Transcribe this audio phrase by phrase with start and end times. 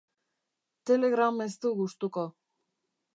[0.91, 2.25] Telegram ez du gustuko.